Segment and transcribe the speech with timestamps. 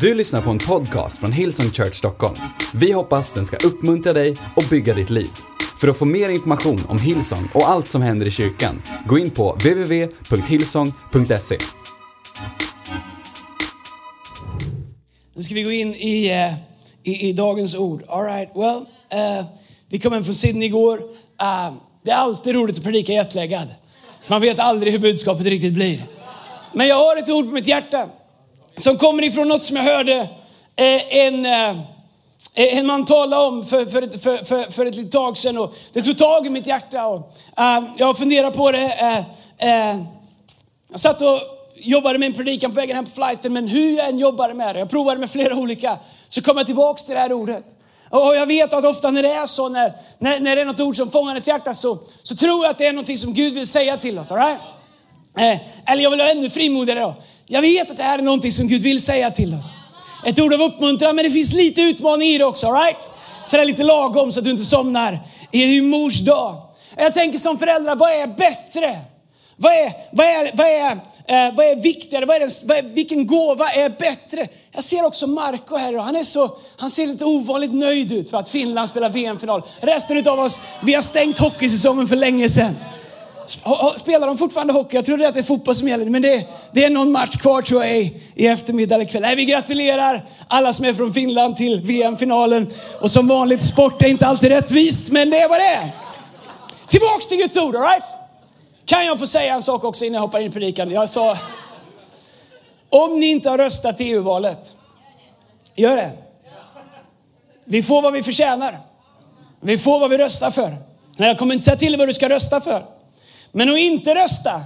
[0.00, 2.34] Du lyssnar på en podcast från Hillsong Church Stockholm.
[2.74, 5.28] Vi hoppas den ska uppmuntra dig och bygga ditt liv.
[5.80, 9.30] För att få mer information om Hillsong och allt som händer i kyrkan, gå in
[9.30, 11.58] på www.hillsong.se.
[15.34, 16.54] Nu ska vi gå in i, eh,
[17.02, 18.02] i, i dagens ord.
[18.08, 18.86] All right, well, uh,
[19.88, 20.98] vi kom hem från Sydney igår.
[20.98, 21.72] Uh,
[22.02, 23.68] det är alltid roligt att predika jetlaggad.
[24.22, 26.06] För man vet aldrig hur budskapet riktigt blir.
[26.74, 28.08] Men jag har ett ord på mitt hjärta
[28.76, 30.14] som kommer ifrån något som jag hörde
[30.76, 31.70] eh, en, eh,
[32.54, 35.58] eh, en man tala om för, för, ett- för, för, för ett litet tag sedan.
[35.58, 37.06] Och det tog tag i mitt hjärta.
[37.06, 37.32] Och,
[37.96, 39.24] jag funderar på det.
[40.90, 41.40] jag satt och
[41.76, 44.74] jobbade med en predikan på vägen hem på flighten, men hur jag än jobbade med
[44.74, 47.64] det, jag provade med flera olika, så kom jag tillbaks till det här ordet.
[48.10, 50.80] Och jag vet att ofta när det är så, när, när, när det är något
[50.80, 53.54] ord som fångar ens hjärta, så, så tror jag att det är något som Gud
[53.54, 54.30] vill säga till oss.
[54.32, 54.58] All right?
[55.38, 57.14] eh, eller jag vill vara ännu frimodigare då.
[57.48, 59.72] Jag vet att det här är någonting som Gud vill säga till oss.
[60.24, 62.66] Ett ord av uppmuntran, men det finns lite utmaning i det också.
[62.66, 63.10] All right?
[63.46, 65.20] Så det är lite lagom så att du inte somnar
[65.52, 66.62] i ju mors dag.
[66.96, 68.98] Jag tänker som föräldrar, vad är bättre?
[69.56, 70.90] Vad är, vad är, vad är,
[71.26, 72.24] eh, vad är viktigare?
[72.24, 74.48] Vad är vad är, vilken gåva är bättre?
[74.72, 76.02] Jag ser också Marco här idag.
[76.02, 79.62] Han, är så, han ser lite ovanligt nöjd ut för att Finland spelar VM-final.
[79.80, 82.74] Resten av oss, vi har stängt hockeysäsongen för länge sedan.
[83.96, 84.96] Spelar de fortfarande hockey?
[84.96, 87.62] Jag trodde att det är fotboll som gäller, men det, det är någon match kvar
[87.62, 89.22] tror jag i, i eftermiddag eller kväll.
[89.22, 92.70] Nej, vi gratulerar alla som är från Finland till VM-finalen.
[93.00, 95.90] Och som vanligt, sport är inte alltid rättvist, men det är vad det är.
[96.88, 98.04] Tillbaks till Guds ord, alright?
[98.84, 100.90] Kan jag få säga en sak också innan jag hoppar in i predikan?
[100.90, 101.38] Jag sa,
[102.90, 104.76] om ni inte har röstat i EU-valet,
[105.74, 106.10] gör det.
[107.64, 108.80] Vi får vad vi förtjänar.
[109.60, 110.76] Vi får vad vi röstar för.
[111.16, 112.95] Nej, jag kommer inte säga till dig vad du ska rösta för.
[113.56, 114.60] Men att inte rösta,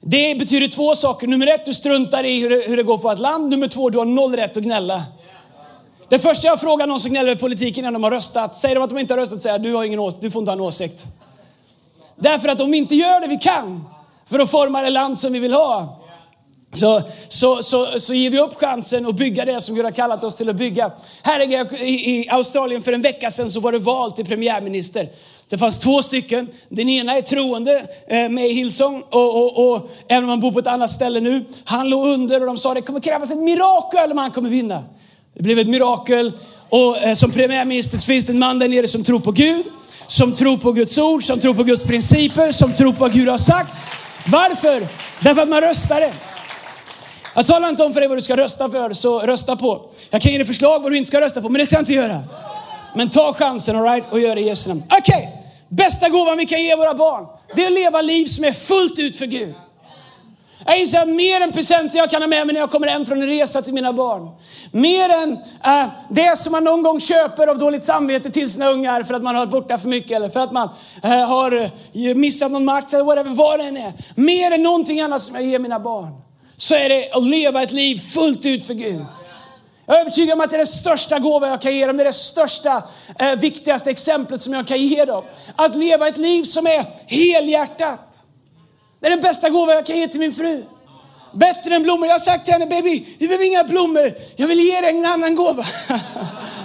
[0.00, 1.26] det betyder två saker.
[1.26, 3.50] Nummer ett, du struntar i hur det, hur det går för ett land.
[3.50, 5.02] Nummer två, du har noll rätt att gnälla.
[6.08, 8.84] Det första jag frågar någon som gnäller över politiken innan de har röstat, säger de
[8.84, 10.56] att de inte har röstat, säger jag, du har ingen åsikt, du får inte ha
[10.56, 11.04] en åsikt.
[12.16, 13.84] Därför att om vi inte gör det vi kan
[14.26, 16.01] för att forma det land som vi vill ha,
[16.74, 20.24] så, så, så, så ger vi upp chansen att bygga det som Gud har kallat
[20.24, 20.92] oss till att bygga.
[21.22, 24.24] Här är jag, i, i Australien för en vecka sedan så var det val till
[24.24, 25.08] premiärminister.
[25.48, 26.48] Det fanns två stycken.
[26.68, 30.52] Den ena är troende eh, med i Hillsong och, och, och även om han bor
[30.52, 31.44] på ett annat ställe nu.
[31.64, 34.84] Han låg under och de sa det kommer krävas ett mirakel om han kommer vinna.
[35.34, 36.32] Det blev ett mirakel
[36.68, 39.66] och eh, som premiärminister finns det en man där nere som tror på Gud,
[40.06, 43.28] som tror på Guds ord, som tror på Guds principer, som tror på vad Gud
[43.28, 43.70] har sagt.
[44.26, 44.86] Varför?
[45.20, 46.12] Därför att man röstade.
[47.34, 49.90] Jag talar inte om för dig vad du ska rösta för, så rösta på.
[50.10, 51.82] Jag kan ge dig förslag vad du inte ska rösta på, men det ska jag
[51.82, 52.20] inte göra.
[52.94, 54.82] Men ta chansen all right, och gör det i Jesu namn.
[54.98, 58.52] Okej, bästa gåvan vi kan ge våra barn, det är att leva liv som är
[58.52, 59.54] fullt ut för Gud.
[60.66, 63.06] Jag inser att mer än presenter jag kan ha med mig när jag kommer hem
[63.06, 64.28] från en resa till mina barn.
[64.70, 69.02] Mer än äh, det som man någon gång köper av dåligt samvete till sina ungar
[69.02, 70.68] för att man har varit borta för mycket eller för att man
[71.02, 73.92] äh, har eh, missat någon match eller whatever, vad det än är.
[74.14, 76.22] Mer än någonting annat som jag ger mina barn
[76.62, 79.04] så är det att leva ett liv fullt ut för Gud.
[79.86, 81.96] Jag är övertygad om att det är den största gåva jag kan ge dem.
[81.96, 82.82] Det är det största,
[83.18, 85.24] eh, viktigaste exemplet som jag kan ge dem.
[85.56, 88.24] Att leva ett liv som är helhjärtat.
[89.00, 90.64] Det är den bästa gåva jag kan ge till min fru.
[91.32, 92.06] Bättre än blommor.
[92.06, 94.14] Jag har sagt till henne, baby, vi behöver inga blommor.
[94.36, 95.64] Jag vill ge dig en annan gåva.
[95.88, 96.00] Nej,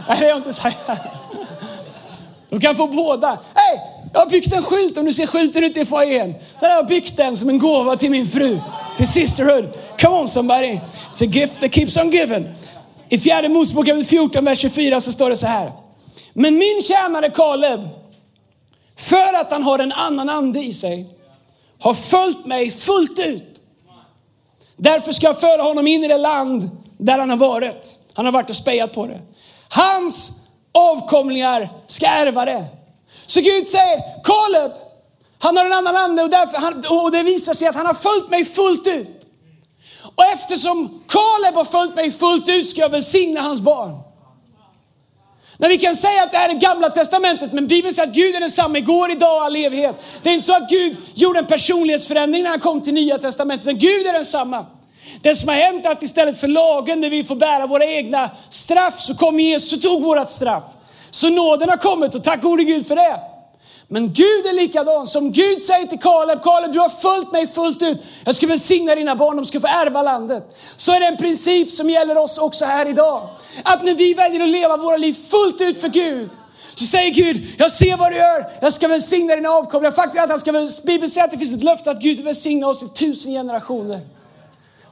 [0.08, 0.78] det har jag inte sagt.
[2.50, 3.40] Du kan få båda.
[3.54, 6.36] Hey, jag har byggt en skylt, om du ser skylten ute i foajén.
[6.60, 8.60] Så har jag byggt den som en gåva till min fru,
[8.98, 9.66] till sisterhood.
[10.00, 10.80] Come on somebody,
[11.14, 12.48] it's a gift that keeps on giving.
[13.10, 15.72] I fjärde Mosebok 14, vers 24 så står det så här.
[16.34, 17.90] Men min tjänare Kaleb,
[18.98, 21.06] för att han har en annan ande i sig,
[21.80, 23.62] har följt mig fullt ut.
[24.78, 28.00] Därför ska jag föra honom in i det land där han har varit.
[28.14, 29.22] Han har varit och spejat på det.
[29.70, 30.32] Hans
[30.72, 32.66] avkomlingar ska ärva det.
[33.28, 34.72] Så Gud säger, Kaleb,
[35.40, 37.94] han har en annan ande och, därför, han, och det visar sig att han har
[37.94, 39.28] följt mig fullt ut.
[40.16, 43.98] Och eftersom Kaleb har följt mig fullt ut ska jag välsigna hans barn.
[45.58, 48.36] När vi kan säga att det här är gamla testamentet, men Bibeln säger att Gud
[48.36, 50.04] är densamma igår, idag och all evighet.
[50.24, 53.68] Det är inte så att Gud gjorde en personlighetsförändring när han kom till nya testamentet,
[53.68, 54.66] utan Gud är densamma.
[55.22, 58.30] Det som har hänt är att istället för lagen där vi får bära våra egna
[58.50, 60.64] straff så kom Jesus och tog vårat straff.
[61.18, 63.20] Så nåden har kommit och tack gode Gud för det.
[63.88, 65.08] Men Gud är likadan.
[65.08, 67.98] Som Gud säger till Kaleb, Kaleb du har följt mig fullt ut.
[68.26, 70.44] Jag ska välsigna dina barn, de ska få ärva landet.
[70.78, 73.30] Så är det en princip som gäller oss också här idag.
[73.64, 76.30] Att när vi väljer att leva våra liv fullt ut för Gud,
[76.76, 79.92] så säger Gud, jag ser vad du gör, jag ska välsigna dina avkomlingar.
[79.92, 80.52] Faktum är att han ska
[80.84, 84.00] Bibeln säger att det finns ett löfte att Gud vill välsigna oss i tusen generationer.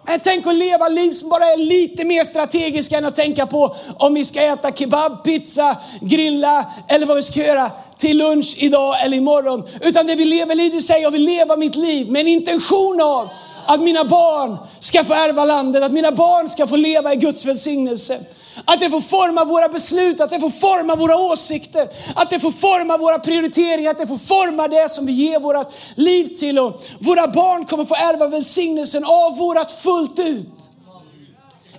[0.08, 3.76] Men tänk att leva liv som bara är lite mer strategiska än att tänka på
[3.98, 9.06] om vi ska äta kebab, pizza, grilla eller vad vi ska göra till lunch idag
[9.06, 9.64] eller imorgon.
[9.82, 13.02] Utan det vi lever liv, i säger jag vill leva mitt liv med en intention
[13.02, 13.30] av
[13.66, 17.46] att mina barn ska få ärva landet, att mina barn ska få leva i Guds
[17.46, 18.20] välsignelse.
[18.66, 22.52] Att det får forma våra beslut, att det får forma våra åsikter, att det får
[22.52, 26.60] forma våra prioriteringar, att det får forma det som vi ger vårt liv till.
[26.60, 30.70] Och våra barn kommer få ärva välsignelsen av vårat fullt ut.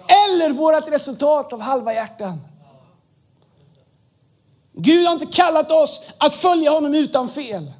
[0.08, 2.40] Eller vårt resultat av halva hjärtan.
[4.72, 7.72] Gud har inte kallat oss att följa honom utan fel.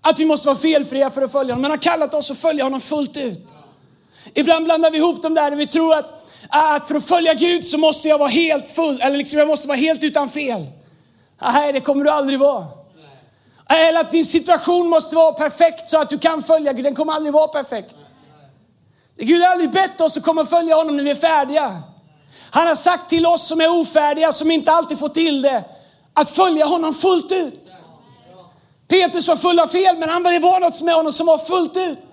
[0.00, 1.62] Att vi måste vara felfria för att följa honom.
[1.62, 3.54] Men han har kallat oss att följa honom fullt ut.
[4.34, 7.64] Ibland blandar vi ihop dem där och vi tror att, att för att följa Gud
[7.64, 10.66] så måste jag vara helt full, eller liksom jag måste vara helt utan fel.
[11.42, 12.66] Nej, det kommer du aldrig vara.
[13.68, 16.84] Eller att din situation måste vara perfekt så att du kan följa Gud.
[16.84, 17.94] Den kommer aldrig vara perfekt.
[19.16, 21.82] Gud har aldrig bett oss att komma och följa honom när vi är färdiga.
[22.50, 25.64] Han har sagt till oss som är ofärdiga, som inte alltid får till det,
[26.14, 27.68] att följa honom fullt ut.
[28.88, 31.76] Petrus var full av fel, men han, det var något med honom som var fullt
[31.76, 32.11] ut.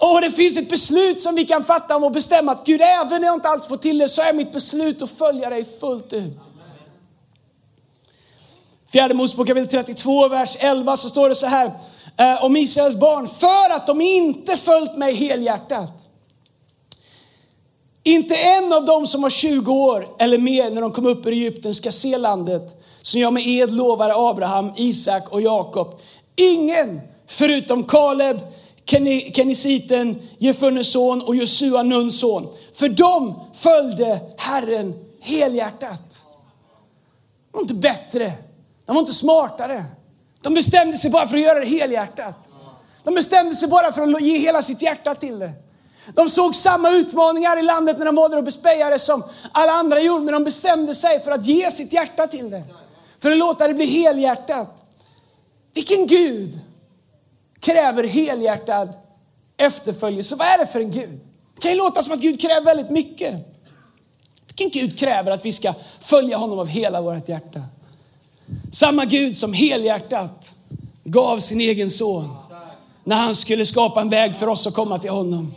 [0.00, 3.20] Och det finns ett beslut som vi kan fatta om att bestämma att Gud, även
[3.20, 6.12] när jag inte alltid får till det, så är mitt beslut att följa dig fullt
[6.12, 6.38] ut.
[8.92, 11.72] Fjärde Mosebok kapitel 32, vers 11 så står det så här
[12.16, 13.28] eh, om Israels barn.
[13.28, 15.92] För att de inte följt mig helhjärtat.
[18.02, 21.32] Inte en av dem som var 20 år eller mer när de kom upp ur
[21.32, 26.00] Egypten ska se landet som jag med ed lovar Abraham, Isak och Jakob.
[26.36, 28.40] Ingen förutom Kaleb,
[28.90, 32.48] Kenisiten, Jefunnes son och Josua Nuns son.
[32.72, 36.22] För de följde Herren helhjärtat.
[37.52, 38.32] De var inte bättre,
[38.86, 39.84] de var inte smartare.
[40.42, 42.36] De bestämde sig bara för att göra det helhjärtat.
[43.04, 45.52] De bestämde sig bara för att ge hela sitt hjärta till det.
[46.14, 50.00] De såg samma utmaningar i landet när de var där och bespejade som alla andra
[50.00, 52.62] gjorde, men de bestämde sig för att ge sitt hjärta till det.
[53.18, 54.68] För att låta det bli helhjärtat.
[55.74, 56.60] Vilken Gud
[57.60, 58.92] kräver helhjärtad
[59.56, 60.36] efterföljelse.
[60.36, 61.20] Vad är det för en Gud?
[61.54, 63.34] Det kan ju låta som att Gud kräver väldigt mycket.
[64.46, 67.62] Vilken Gud kräver att vi ska följa honom av hela vårt hjärta?
[68.72, 70.54] Samma Gud som helhjärtat
[71.04, 72.36] gav sin egen son
[73.04, 75.54] när han skulle skapa en väg för oss att komma till honom.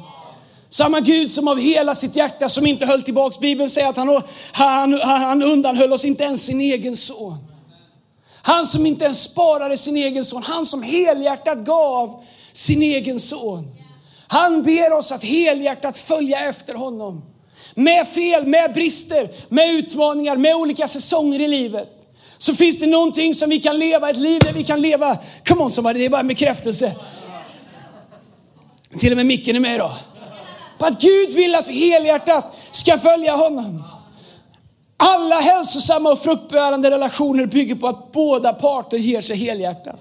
[0.70, 3.40] Samma Gud som av hela sitt hjärta, som inte höll tillbaks.
[3.40, 4.22] Bibeln säger att han,
[4.52, 7.53] han, han undanhöll oss inte ens sin egen son.
[8.46, 12.24] Han som inte ens sparade sin egen son, han som helhjärtat gav
[12.54, 13.76] sin egen son.
[14.28, 17.22] Han ber oss att helhjärtat följa efter honom.
[17.76, 21.90] Med fel, med brister, med utmaningar, med olika säsonger i livet.
[22.38, 25.18] Så finns det någonting som vi kan leva, ett liv där vi kan leva,
[25.48, 26.96] come on somebody, det är bara en bekräftelse.
[29.00, 29.96] Till och med micken är med idag.
[30.78, 33.84] På att Gud vill att vi helhjärtat ska följa honom.
[34.98, 40.00] Alla hälsosamma och fruktbärande relationer bygger på att båda parter ger sig helhjärtat.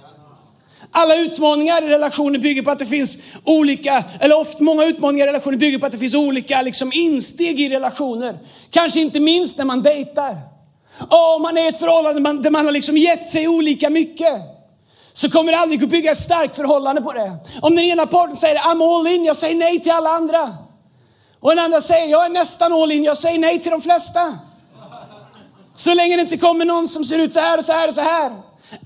[0.90, 5.28] Alla utmaningar i relationer bygger på att det finns olika, eller ofta många utmaningar i
[5.28, 8.38] relationer bygger på att det finns olika liksom, insteg i relationer.
[8.70, 10.36] Kanske inte minst när man dejtar.
[11.08, 14.40] Och om man är i ett förhållande där man har liksom gett sig olika mycket
[15.12, 17.32] så kommer det aldrig att bygga ett starkt förhållande på det.
[17.62, 20.54] Om den ena parten säger I'm all in, jag säger nej till alla andra.
[21.40, 24.38] Och den andra säger jag är nästan all in, jag säger nej till de flesta.
[25.74, 27.94] Så länge det inte kommer någon som ser ut så här och så här och
[27.94, 28.32] så här.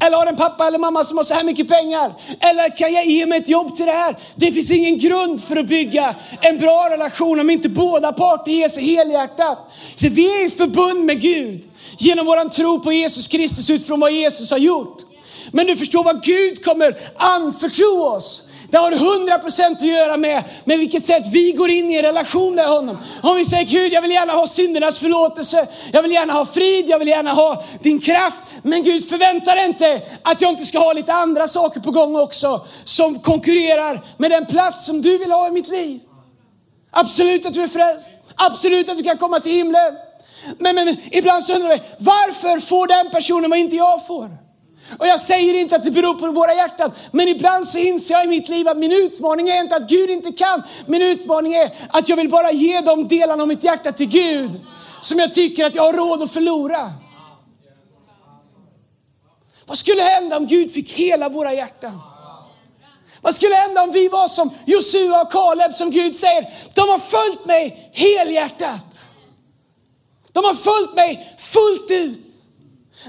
[0.00, 2.14] Eller har en pappa eller mamma som har så här mycket pengar.
[2.40, 4.16] Eller kan jag ge mig ett jobb till det här?
[4.34, 8.68] Det finns ingen grund för att bygga en bra relation om inte båda parter ger
[8.68, 9.58] sig helhjärtat.
[9.94, 11.64] Så vi är i förbund med Gud
[11.98, 14.96] genom vår tro på Jesus Kristus utifrån vad Jesus har gjort.
[15.52, 18.42] Men du förstår vad Gud kommer anförtro oss.
[18.76, 22.54] Det har 100% att göra med, med vilket sätt vi går in i en relation
[22.54, 22.98] med honom.
[23.22, 26.84] Om vi säger Gud, jag vill gärna ha syndernas förlåtelse, jag vill gärna ha frid,
[26.88, 28.42] jag vill gärna ha din kraft.
[28.62, 32.66] Men Gud förväntar inte att jag inte ska ha lite andra saker på gång också
[32.84, 36.00] som konkurrerar med den plats som du vill ha i mitt liv.
[36.90, 39.94] Absolut att du är frälst, absolut att du kan komma till himlen.
[40.58, 44.45] Men, men, men ibland så undrar vi, varför får den personen vad inte jag får?
[44.98, 48.24] Och jag säger inte att det beror på våra hjärtan, men ibland så inser jag
[48.24, 50.62] i mitt liv att min utmaning är inte att Gud inte kan.
[50.86, 54.60] Min utmaning är att jag vill bara ge de delarna av mitt hjärta till Gud
[55.00, 56.92] som jag tycker att jag har råd att förlora.
[59.66, 62.00] Vad skulle hända om Gud fick hela våra hjärtan?
[63.20, 66.98] Vad skulle hända om vi var som Josua och Kaleb som Gud säger, de har
[66.98, 69.08] följt mig helhjärtat.
[70.32, 72.25] De har följt mig fullt ut.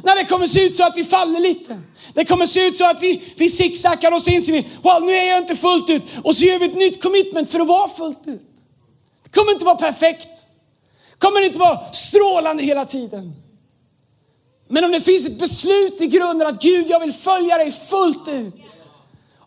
[0.03, 1.81] När det kommer se ut så att vi faller lite.
[2.13, 5.13] Det kommer se ut så att vi, vi zigzaggar och så inser vi, wow nu
[5.13, 6.03] är jag inte fullt ut.
[6.23, 8.41] Och så gör vi ett nytt commitment för att vara fullt ut.
[9.23, 10.27] Det kommer inte vara perfekt.
[11.11, 13.33] Det Kommer inte vara strålande hela tiden.
[14.69, 18.27] Men om det finns ett beslut i grunden att Gud, jag vill följa dig fullt
[18.27, 18.55] ut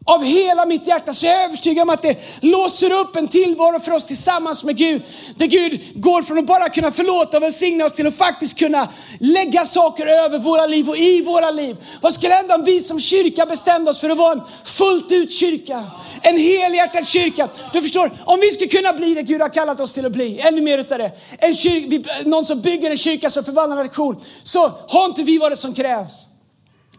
[0.04, 3.80] av hela mitt hjärta så är jag övertygad om att det låser upp en tillvaro
[3.80, 5.02] för oss tillsammans med Gud.
[5.36, 8.88] Där Gud går från att bara kunna förlåta och välsigna oss till att faktiskt kunna
[9.20, 11.76] lägga saker över våra liv och i våra liv.
[12.00, 15.32] Vad skulle hända om vi som kyrka bestämde oss för att vara en fullt ut
[15.32, 15.84] kyrka?
[16.22, 17.48] En helhjärtad kyrka.
[17.72, 20.40] Du förstår, om vi ska kunna bli det Gud har kallat oss till att bli,
[20.40, 21.12] ännu mer utav det.
[21.38, 24.20] En kyrka, någon som bygger en kyrka som förvandlar en nation.
[24.42, 26.26] Så har inte vi vad det som krävs.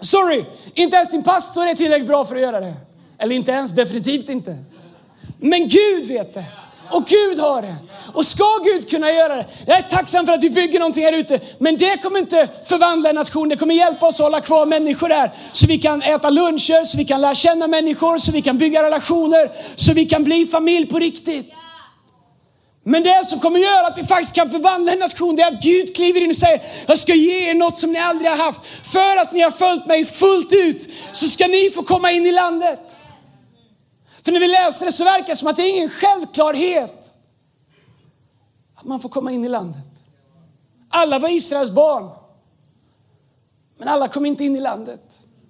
[0.02, 2.74] Sorry, inte ens din pastor är tillräckligt bra för att göra det.
[3.22, 4.58] Eller inte ens, definitivt inte.
[5.40, 6.46] Men Gud vet det.
[6.92, 7.76] Och Gud har det.
[8.14, 11.14] Och ska Gud kunna göra det, jag är tacksam för att vi bygger någonting här
[11.14, 13.50] ute, men det kommer inte förvandla en nation.
[13.50, 15.32] Det kommer hjälpa oss att hålla kvar människor här.
[15.54, 18.84] så vi kan äta luncher, så vi kan lära känna människor, så vi kan bygga
[18.84, 21.54] relationer, så vi kan bli familj på riktigt.
[22.84, 25.64] Men det som kommer göra att vi faktiskt kan förvandla en nation, det är att
[25.64, 28.66] Gud kliver in och säger, jag ska ge er något som ni aldrig har haft.
[28.92, 32.32] För att ni har följt mig fullt ut, så ska ni få komma in i
[32.32, 32.80] landet.
[34.26, 37.14] För när vi läser det så verkar det som att det är ingen självklarhet
[38.76, 39.90] att man får komma in i landet.
[40.90, 42.10] Alla var Israels barn.
[43.78, 45.02] Men alla kom inte in i landet.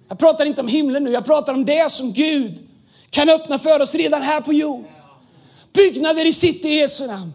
[0.08, 2.68] Jag pratar inte om himlen nu, jag pratar om det som Gud
[3.10, 4.84] kan öppna för oss redan här på jord.
[5.72, 7.32] Byggnader i sitt i Jesu namn.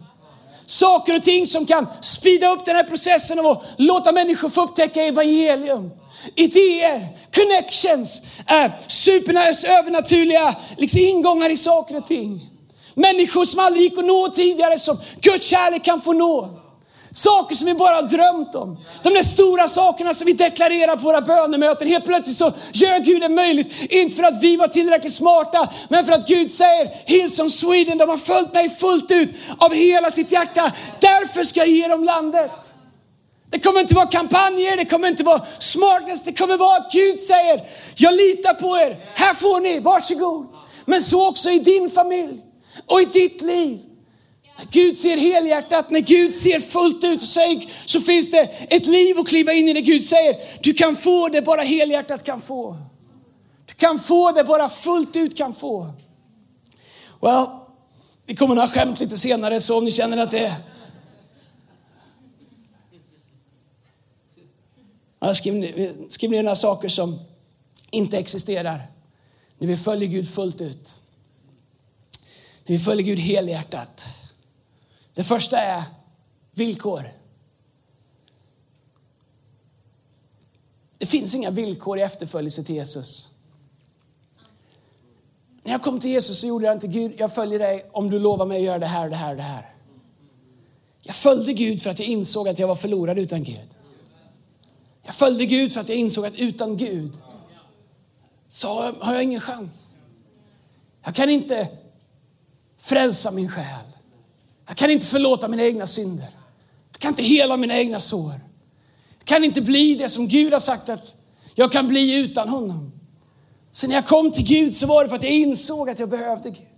[0.66, 5.02] Saker och ting som kan speeda upp den här processen och låta människor få upptäcka
[5.02, 5.90] evangelium
[6.34, 12.50] idéer, connections, eh, övernaturliga liksom ingångar i saker och ting.
[12.94, 16.58] Människor som aldrig gick att nå tidigare, som Guds kärlek kan få nå.
[17.14, 18.78] Saker som vi bara har drömt om.
[19.02, 21.88] De där stora sakerna som vi deklarerar på våra bönemöten.
[21.88, 23.92] Helt plötsligt så gör Gud det möjligt.
[23.92, 28.08] Inte för att vi var tillräckligt smarta, men för att Gud säger Hillsong Sweden, de
[28.08, 30.72] har följt mig fullt ut av hela sitt hjärta.
[31.00, 32.77] Därför ska jag ge dem landet.
[33.50, 37.20] Det kommer inte vara kampanjer, det kommer inte vara smartness, det kommer vara att Gud
[37.20, 37.64] säger,
[37.96, 40.46] jag litar på er, här får ni, varsågod.
[40.84, 42.40] Men så också i din familj
[42.86, 43.80] och i ditt liv.
[44.58, 48.40] När Gud ser helhjärtat, när Gud ser fullt ut så, säger, så finns det
[48.70, 52.24] ett liv att kliva in i när Gud säger, du kan få det bara helhjärtat
[52.24, 52.76] kan få.
[53.66, 55.92] Du kan få det bara fullt ut kan få.
[57.20, 57.46] Well,
[58.26, 60.52] vi kommer att ha skämt lite senare så om ni känner att det
[65.18, 67.18] Han skriver, skriver ner några saker som
[67.90, 68.90] inte existerar
[69.58, 71.00] när vi följer Gud fullt ut.
[72.66, 74.04] När vi följer Gud helhjärtat.
[75.14, 75.82] Det första är
[76.52, 77.12] villkor.
[80.98, 83.28] Det finns inga villkor i efterföljelse till Jesus.
[85.62, 88.18] När jag kom till Jesus så gjorde jag inte Gud, jag följer dig om du
[88.18, 89.74] lovar mig att göra det här och det här och det här.
[91.02, 93.68] Jag följde Gud för att jag insåg att jag var förlorad utan Gud.
[95.08, 97.12] Jag följde Gud för att jag insåg att utan Gud
[98.48, 99.94] så har jag ingen chans.
[101.04, 101.68] Jag kan inte
[102.78, 103.86] frälsa min själ.
[104.66, 106.28] Jag kan inte förlåta mina egna synder.
[106.92, 108.32] Jag kan inte hela mina egna sår.
[109.18, 111.16] Jag kan inte bli det som Gud har sagt att
[111.54, 112.92] jag kan bli utan honom.
[113.70, 116.08] Så när jag kom till Gud så var det för att jag insåg att jag
[116.08, 116.68] behövde Gud.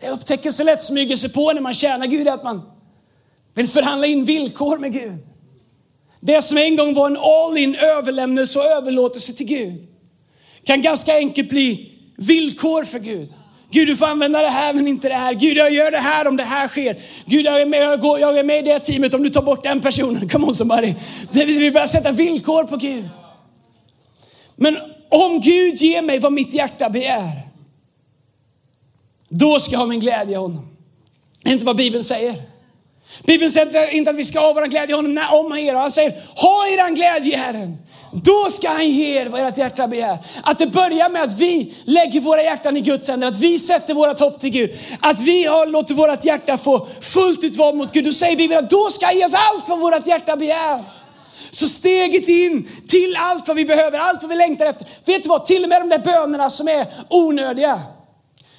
[0.00, 2.70] Det jag upptäcker så lätt smyger sig på när man tjänar Gud är att man
[3.54, 5.35] vill förhandla in villkor med Gud.
[6.20, 9.86] Det som en gång var en all in överlämnelse och överlåtelse till Gud
[10.64, 13.32] kan ganska enkelt bli villkor för Gud.
[13.70, 15.34] Gud, du får använda det här men inte det här.
[15.34, 16.96] Gud, jag gör det här om det här sker.
[17.26, 19.42] Gud, jag är med, jag går, jag är med i det teamet om du tar
[19.42, 20.28] bort den personen.
[20.32, 20.94] Come on somebody.
[21.30, 23.08] Vi börjar sätta villkor på Gud.
[24.56, 24.76] Men
[25.08, 27.42] om Gud ger mig vad mitt hjärta begär,
[29.28, 30.68] då ska jag ha min glädje i honom.
[31.42, 32.34] Det är inte vad Bibeln säger.
[33.24, 35.74] Bibeln säger inte att vi ska ha vår glädje i honom om han ger.
[35.74, 37.78] Han säger, ha eran glädje i Herren.
[38.12, 40.18] Då ska han ge er vad ert hjärta begär.
[40.42, 43.94] Att det börjar med att vi lägger våra hjärtan i Guds händer, att vi sätter
[43.94, 44.70] vårt hopp till Gud.
[45.00, 48.04] Att vi har låter vårt hjärta få fullt ut vara mot Gud.
[48.04, 50.84] Då säger Bibeln att då ska han ge oss allt vad vårt hjärta begär.
[51.50, 54.86] Så steget in till allt vad vi behöver, allt vad vi längtar efter.
[55.04, 57.80] Vet du vad, till och med de där bönerna som är onödiga.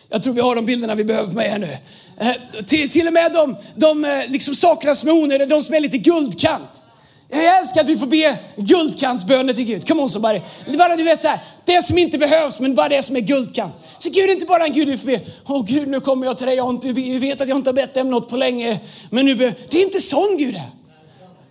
[0.09, 1.77] Jag tror vi har de bilderna vi behöver på mig här nu.
[2.19, 5.75] Eh, till, till och med de, de eh, liksom sakerna som är onödiga, de som
[5.75, 6.83] är lite guldkant.
[7.29, 9.87] Jag älskar att vi får be guldkantsböner till Gud.
[9.87, 10.41] Come on somebody.
[10.77, 13.73] Bara du vet så här, det som inte behövs men bara det som är guldkant.
[13.97, 16.37] Så Gud är inte bara en Gud vi får be, åh Gud nu kommer jag
[16.37, 18.79] till dig, jag inte, vet att jag inte har bett dig om något på länge.
[19.09, 20.61] Men nu be, det är inte sån Gud är.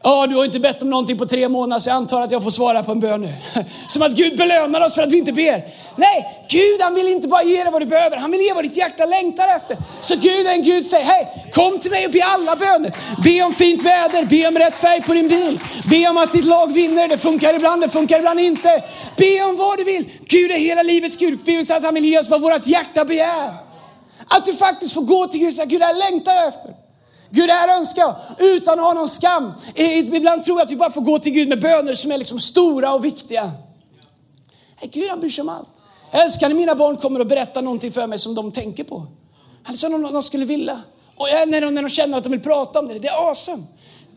[0.08, 2.42] Ja, du har inte bett om någonting på tre månader så jag antar att jag
[2.42, 3.32] får svara på en bön nu.
[3.88, 5.64] Som att Gud belönar oss för att vi inte ber.
[5.96, 8.64] Nej, Gud han vill inte bara ge dig vad du behöver, han vill ge vad
[8.64, 9.76] ditt hjärta längtar efter.
[10.00, 12.94] Så Gud är en Gud säger, hej, kom till mig och be alla böner.
[13.24, 15.60] Be om fint väder, be om rätt färg på din bil.
[15.90, 18.84] Be om att ditt lag vinner, det funkar ibland, det funkar ibland inte.
[19.16, 20.10] Be om vad du vill.
[20.26, 21.38] Gud är hela livets Gud.
[21.44, 23.54] Bibeln säger att han vill ge oss vad vårt hjärta begär.
[24.28, 26.85] Att du faktiskt får gå till Gud och säga, Gud det här längtar jag efter.
[27.36, 29.52] Gud, det här önskar jag utan att ha någon skam.
[29.74, 32.38] Ibland tror jag att vi bara får gå till Gud med böner som är liksom
[32.38, 33.52] stora och viktiga.
[34.80, 35.68] Nej, Gud han bryr sig om allt.
[36.12, 39.06] Jag älskar när mina barn kommer och berättar någonting för mig som de tänker på.
[39.66, 40.82] Eller som de, de skulle vilja.
[41.16, 43.62] Och när de, när de känner att de vill prata om det, det är awesome.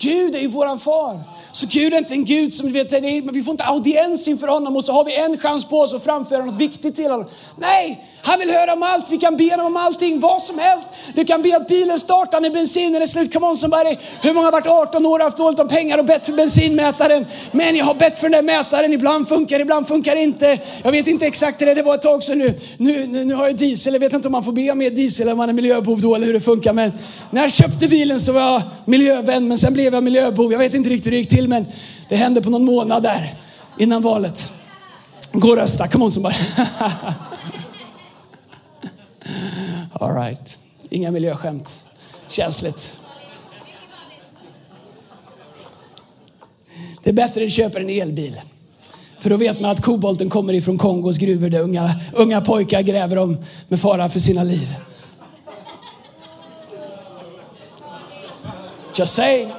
[0.02, 1.24] Gud är ju våran far.
[1.52, 2.94] Så Gud är inte en Gud som, vet,
[3.34, 6.04] vi får inte audiens inför honom och så har vi en chans på oss att
[6.04, 7.26] framföra något viktigt till honom.
[7.56, 9.06] Nej, han vill höra om allt.
[9.10, 10.90] Vi kan be honom om allting, vad som helst.
[11.14, 13.34] Du kan be att bilen startar när bensinen är slut.
[13.34, 13.96] Come on somebody.
[14.22, 17.26] Hur många har varit 18 år och haft dåligt om pengar och bett för bensinmätaren?
[17.52, 18.94] Men jag har bett för den där mätaren.
[18.94, 20.60] Ibland funkar ibland funkar inte.
[20.84, 22.60] Jag vet inte exakt hur det, det var ett tag sedan nu.
[22.78, 23.94] Nu, nu, nu har jag diesel.
[23.94, 26.16] Jag vet inte om man får be om mer diesel om man är miljöbov då
[26.16, 26.74] eller hur det funkar.
[26.74, 26.92] Men
[27.32, 30.52] när jag köpte bilen så var jag miljövän men sen blev jag miljöbov.
[30.52, 31.66] Jag vet inte riktigt hur det gick till men
[32.10, 33.42] det hände på någon månad där
[33.78, 34.52] innan valet.
[35.32, 36.34] Gå och rösta, come on bara.
[39.94, 40.60] All right.
[40.90, 41.86] Inga miljöskämt.
[42.28, 43.00] Känsligt.
[47.04, 48.42] Det är bättre att köpa en elbil.
[49.20, 53.16] För då vet man att kobolten kommer ifrån Kongos gruvor där unga, unga pojkar gräver
[53.16, 54.76] dem med fara för sina liv.
[58.96, 59.59] Just saying.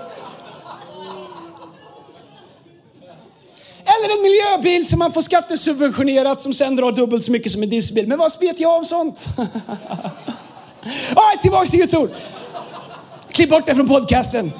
[4.05, 7.71] Eller en miljöbil som man får skattesubventionerat som sen drar dubbelt så mycket som en
[7.71, 8.07] dieselbil.
[8.07, 9.27] Men vad vet jag om sånt?
[11.15, 12.11] ah, tillbaks till Guds ord.
[13.31, 14.53] Klipp bort det från podcasten.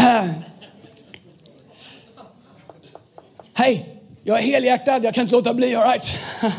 [0.00, 0.24] Uh.
[3.54, 6.14] Hej, jag är helhjärtad, jag kan inte låta bli, alright?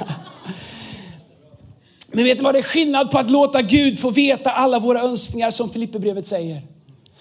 [2.07, 5.01] Men vet ni vad det är skillnad på att låta Gud få veta alla våra
[5.01, 6.61] önskningar som Filipperbrevet säger?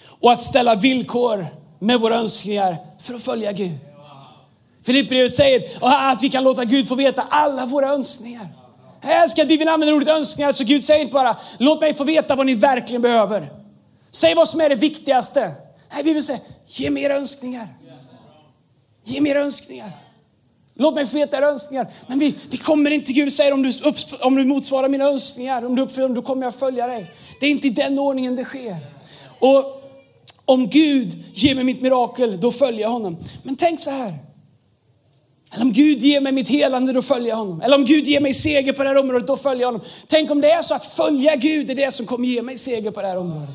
[0.07, 1.47] Och att ställa villkor
[1.79, 3.79] med våra önskningar för att följa Gud.
[4.87, 8.49] Filipperbrevet säger att vi kan låta Gud få veta alla våra önskningar.
[9.03, 12.05] Jag älskar att Bibeln använder ordet önskningar, så Gud säger inte bara låt mig få
[12.05, 13.53] veta vad ni verkligen behöver.
[14.11, 15.53] Säg vad som är det viktigaste.
[15.95, 17.69] Nej, Bibeln säger ge mer önskningar.
[19.05, 19.91] Ge mer önskningar.
[20.75, 21.87] Låt mig få veta era önskningar.
[22.07, 24.89] Men vi, vi kommer inte till Gud och säger om du, upp, om du motsvarar
[24.89, 27.11] mina önskningar, om du uppfyller dem, då kommer jag följa dig.
[27.41, 28.77] Det är inte i den ordningen det sker.
[29.39, 29.83] Och
[30.45, 33.17] om Gud ger mig mitt mirakel, då följer jag honom.
[33.43, 34.26] Men tänk så här.
[35.53, 37.61] Eller om Gud ger mig mitt helande, då följer jag honom.
[37.61, 39.81] Eller om Gud ger mig seger på det här området, då följer jag honom.
[40.07, 42.91] Tänk om det är så att följa Gud är det som kommer ge mig seger
[42.91, 43.49] på det här området.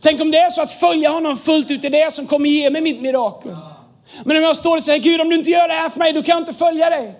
[0.00, 2.70] Tänk om det är så att följa honom fullt ut är det som kommer ge
[2.70, 3.56] mig mitt mirakel.
[4.24, 6.12] Men om jag står och säger, Gud om du inte gör det här för mig,
[6.12, 7.14] då kan jag inte följa dig.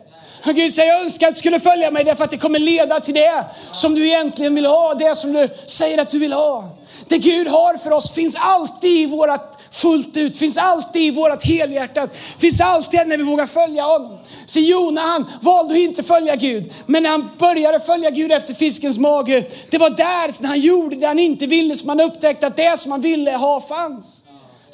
[0.46, 3.00] Och Gud säger, jag önskar att du skulle följa mig därför att det kommer leda
[3.00, 6.76] till det som du egentligen vill ha, det som du säger att du vill ha.
[7.08, 11.44] Det Gud har för oss finns alltid i vårat fullt ut, finns alltid i vårat
[11.44, 14.18] helhjärtat, finns alltid när vi vågar följa honom.
[14.46, 18.54] Så Jona han valde att inte följa Gud, men när han började följa Gud efter
[18.54, 22.46] fiskens mage, det var där när han gjorde det han inte ville som han upptäckte
[22.46, 24.23] att det som han ville ha fanns.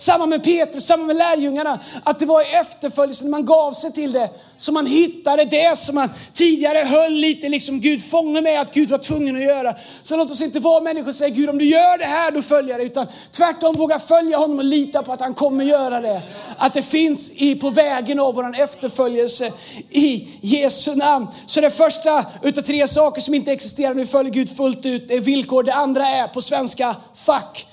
[0.00, 1.78] Samma med Petrus, samma med lärjungarna.
[2.04, 5.78] Att det var i efterföljelsen, när man gav sig till det, som man hittade det
[5.78, 9.74] som man tidigare höll lite liksom Gud fånge med att Gud var tvungen att göra.
[10.02, 12.42] Så låt oss inte vara människor och säga Gud om du gör det här då
[12.42, 12.84] följer jag det.
[12.84, 16.22] Utan tvärtom våga följa honom och lita på att han kommer göra det.
[16.56, 19.52] Att det finns i, på vägen av vår efterföljelse
[19.90, 21.26] i Jesu namn.
[21.46, 25.14] Så det första utav tre saker som inte existerar nu följer Gud fullt ut, det
[25.14, 25.62] är villkor.
[25.62, 27.66] Det andra är på svenska, fuck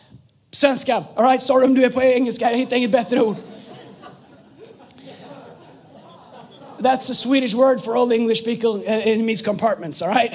[0.52, 1.04] Svenska.
[1.16, 3.36] All right, sorry om du är på engelska, jag hittar inget bättre ord.
[6.80, 8.84] That's a Swedish word for all English people.
[8.86, 10.32] in it means compartments, all right?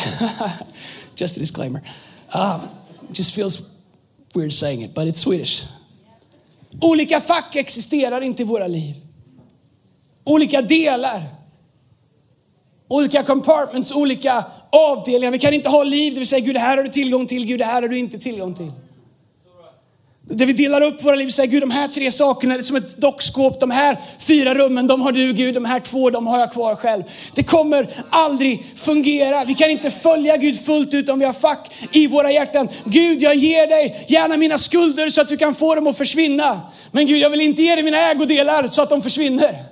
[1.15, 1.83] just a disclaimer.
[2.35, 2.69] Um,
[3.13, 3.63] just feels
[4.35, 5.65] weird saying it, but it's Swedish.
[6.81, 8.95] Olika fack existerar inte i våra liv.
[10.25, 11.25] Olika delar.
[12.89, 15.33] Olika compartments, olika avdelningar.
[15.33, 17.47] Vi kan inte ha liv där vi säger Gud, det här har du tillgång till,
[17.47, 18.73] Gud, det här har du inte tillgång till.
[20.35, 22.77] Där vi delar upp våra liv och säger Gud de här tre sakerna är som
[22.77, 23.61] ett dockskåp.
[23.61, 26.75] De här fyra rummen de har du Gud, de här två de har jag kvar
[26.75, 27.03] själv.
[27.35, 29.45] Det kommer aldrig fungera.
[29.45, 32.69] Vi kan inte följa Gud fullt ut om vi har fack i våra hjärtan.
[32.85, 36.61] Gud jag ger dig gärna mina skulder så att du kan få dem att försvinna.
[36.91, 39.72] Men Gud jag vill inte ge dig mina ägodelar så att de försvinner.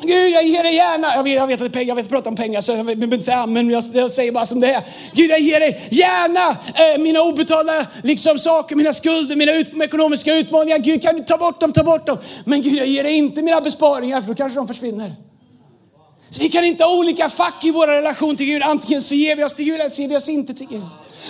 [0.00, 1.14] Gud, jag ger dig gärna.
[1.14, 3.24] Jag vet, jag vet att pengar, jag vet prata om pengar så jag behöver inte
[3.24, 4.82] säga men jag, jag säger bara som det är.
[5.12, 10.34] Gud, jag ger dig gärna eh, mina obetalda liksom, saker, mina skulder, mina ut, ekonomiska
[10.34, 10.78] utmaningar.
[10.78, 12.18] Gud, kan du ta bort dem, ta bort dem.
[12.44, 15.14] Men Gud, jag ger dig inte mina besparingar för då kanske de försvinner.
[16.30, 18.62] Så vi kan inte ha olika fack i vår relation till Gud.
[18.62, 20.82] Antingen så ger vi oss till Gud eller så ger vi oss inte till Gud.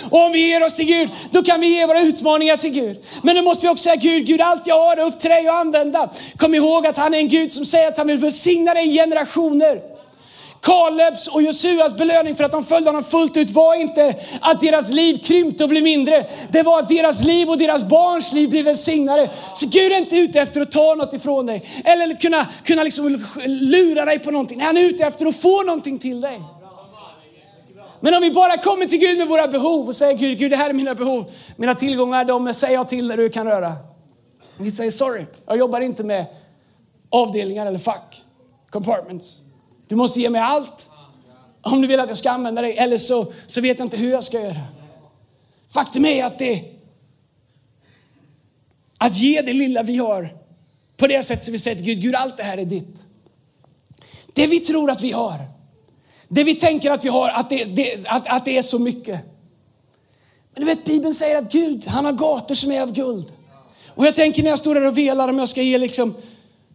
[0.09, 3.05] Och om vi ger oss till Gud, då kan vi ge våra utmaningar till Gud.
[3.23, 5.47] Men då måste vi också säga Gud, Gud allt jag har är upp till dig
[5.47, 6.09] att använda.
[6.37, 8.93] Kom ihåg att han är en Gud som säger att han vill välsigna dig i
[8.93, 9.97] generationer.
[10.61, 14.91] Kalebs och Josuas belöning för att de följde honom fullt ut var inte att deras
[14.91, 16.25] liv krympte och blev mindre.
[16.49, 19.29] Det var att deras liv och deras barns liv blev välsignade.
[19.55, 21.69] Så Gud är inte ute efter att ta något ifrån dig.
[21.85, 24.61] Eller kunna, kunna liksom lura dig på någonting.
[24.61, 26.41] Han är ute efter att få någonting till dig.
[27.99, 30.57] Men om vi bara kommer till Gud med våra behov och säger Gud, Gud det
[30.57, 31.31] här är mina behov.
[31.55, 33.75] Mina tillgångar, de säger jag till när du kan röra.
[34.57, 36.25] Vi säger sorry, jag jobbar inte med
[37.09, 38.23] avdelningar eller fack,
[38.69, 39.37] compartments.
[39.87, 40.89] Du måste ge mig allt
[41.61, 44.11] om du vill att jag ska använda dig, eller så, så vet jag inte hur
[44.11, 44.61] jag ska göra.
[45.73, 46.63] Faktum är att det
[48.97, 50.29] att ge det lilla vi har
[50.97, 53.05] på det sätt som vi säger till Gud, Gud allt det här är ditt.
[54.33, 55.39] Det vi tror att vi har,
[56.27, 59.19] det vi tänker att vi har, att det, det, att, att det är så mycket.
[60.53, 63.31] Men du vet, Bibeln säger att Gud, han har gator som är av guld.
[63.87, 66.15] Och jag tänker när jag står där och velar om jag ska ge liksom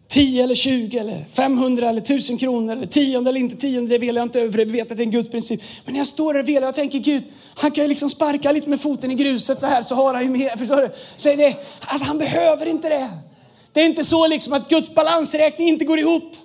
[0.07, 4.21] 10 eller 20 eller 500 eller 1000 kronor eller tionde eller inte tionde, det velar
[4.21, 5.61] jag inte över, vi vet att det är en Guds princip.
[5.85, 7.23] Men när jag står där och velar, jag tänker Gud,
[7.55, 10.23] han kan ju liksom sparka lite med foten i gruset så här så har han
[10.23, 10.89] ju mer, förstår du?
[11.17, 13.09] Så det, alltså han behöver inte det.
[13.73, 16.35] Det är inte så liksom att Guds balansräkning inte går ihop.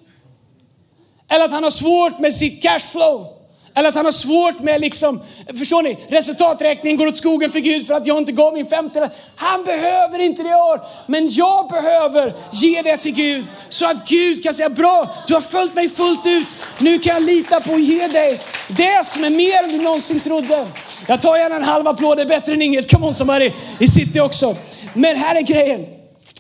[1.31, 3.39] Eller att han har svårt med sitt cashflow.
[3.75, 5.21] Eller att han har svårt med, liksom,
[5.59, 9.11] förstår ni, resultaträkningen går åt skogen för Gud för att jag inte gav min femte.
[9.37, 13.45] Han behöver inte det jag har, men jag behöver ge det till Gud.
[13.69, 16.47] Så att Gud kan säga, bra, du har följt mig fullt ut.
[16.79, 20.21] Nu kan jag lita på att ge dig det som är mer än du någonsin
[20.21, 20.67] trodde.
[21.07, 22.91] Jag tar gärna en halv applåd, det är bättre än inget.
[22.91, 24.57] Come on somebody, i city också.
[24.95, 25.87] Men här är grejen.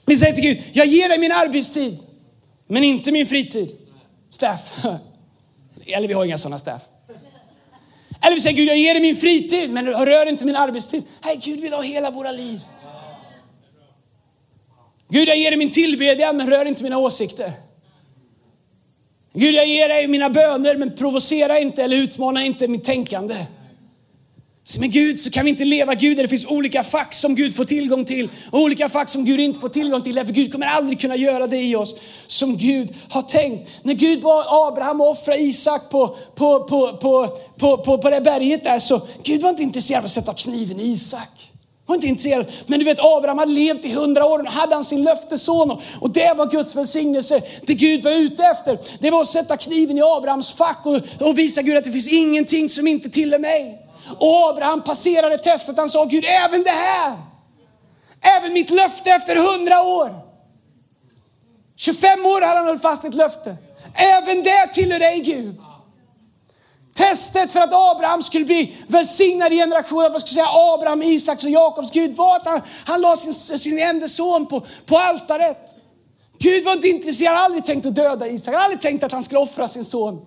[0.07, 1.98] Vi säger till Gud, jag ger dig min arbetstid,
[2.68, 3.88] men inte min fritid.
[4.30, 4.84] Staff.
[5.86, 6.82] Eller vi har inga sådana staff.
[8.20, 11.02] Eller vi säger Gud, jag ger dig min fritid, men rör inte min arbetstid.
[11.24, 12.60] Nej, Gud vill ha hela våra liv.
[15.08, 17.52] Gud, jag ger dig min tillbedjan, men rör inte mina åsikter.
[19.32, 23.46] Gud, jag ger dig mina böner, men provocera inte eller utmana inte mitt tänkande.
[24.68, 27.35] Så med Gud så kan vi inte leva Gud där det finns olika fack som
[27.35, 30.14] Gud får tillgång till och olika fack som Gud inte får tillgång till.
[30.14, 31.94] därför Gud kommer aldrig kunna göra det i oss
[32.26, 33.70] som Gud har tänkt.
[33.83, 38.20] När Gud bad Abraham att offra Isak på, på, på, på, på, på, på det
[38.20, 41.52] berget där så Gud var inte intresserad av att sätta kniven i Isak.
[41.87, 42.46] var inte intresserad.
[42.66, 46.11] Men du vet Abraham hade levt i hundra år och hade han sin löftesson och
[46.11, 47.42] det var Guds välsignelse.
[47.66, 51.38] Det Gud var ute efter det var att sätta kniven i Abrahams fack och, och
[51.38, 53.88] visa Gud att det finns ingenting som inte tillhör mig.
[54.18, 55.76] Och Abraham passerade testet.
[55.76, 57.16] Han sa Gud, även det här,
[58.20, 60.28] även mitt löfte efter hundra år.
[61.76, 63.56] 25 år hade han hållit fast ett löfte.
[63.94, 65.61] Även det tillhör dig Gud.
[66.94, 71.44] Testet för att Abraham skulle bli välsignad i generationer, att man skulle säga Abraham, Isaks
[71.44, 75.74] och Jakobs Gud var att han, han la sin, sin enda son på, på altaret.
[76.38, 79.02] Gud var inte intresserad, han hade aldrig tänkt att döda Isak, han hade aldrig tänkt
[79.04, 80.26] att han skulle offra sin son.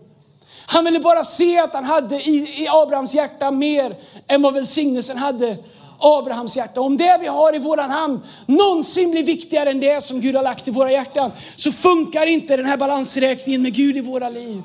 [0.71, 5.17] Han ville bara se att han hade i, i Abrahams hjärta mer än vad välsignelsen
[5.17, 5.57] hade
[5.99, 6.81] Abrahams hjärta.
[6.81, 10.43] Om det vi har i våran hand någonsin blir viktigare än det som Gud har
[10.43, 14.61] lagt i våra hjärtan så funkar inte den här balansräkningen med Gud i våra liv.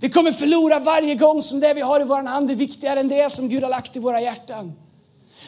[0.00, 3.08] Vi kommer förlora varje gång som det vi har i våran hand är viktigare än
[3.08, 4.72] det som Gud har lagt i våra hjärtan.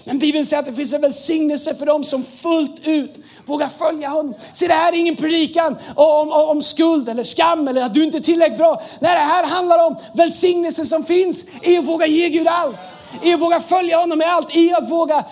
[0.04, 4.08] Men Bibeln säger att det finns en välsignelse för dem som fullt ut vågar följa
[4.08, 4.34] honom.
[4.52, 8.04] Se det här är ingen predikan om, om, om, skuld eller skam eller att du
[8.04, 8.82] inte är tillräckligt bra.
[9.00, 12.80] Nej, det här handlar om välsignelsen som finns i att våga ge Gud allt.
[13.22, 14.56] I att våga följa honom med allt.
[14.56, 15.24] I att våga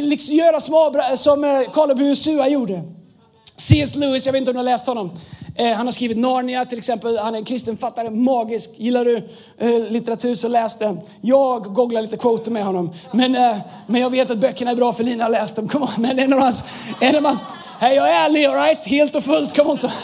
[0.00, 2.99] liksom göra som, Abra, som eh, gjorde.
[3.60, 3.94] C.S.
[3.94, 5.10] Lewis, jag vet inte om du har läst honom.
[5.54, 7.18] Eh, han har skrivit Narnia till exempel.
[7.18, 8.70] Han är en kristen författare, magisk.
[8.76, 9.16] Gillar du
[9.58, 11.00] eh, litteratur så läs den.
[11.20, 12.92] Jag googlar lite quoter med honom.
[13.12, 15.68] Men, eh, men jag vet att böckerna är bra för Lina har läst dem.
[15.68, 15.90] Come on.
[16.02, 16.62] Men en av hans...
[17.00, 17.44] En av hans
[17.80, 18.84] hey, jag är ärlig, alright?
[18.84, 19.56] Helt och fullt.
[19.56, 19.76] Come on.
[19.76, 19.90] Så.